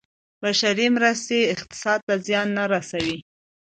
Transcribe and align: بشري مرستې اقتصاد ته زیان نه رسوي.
بشري 0.41 0.87
مرستې 0.95 1.39
اقتصاد 1.53 1.99
ته 2.07 2.13
زیان 2.25 2.47
نه 2.57 2.63
رسوي. 2.73 3.17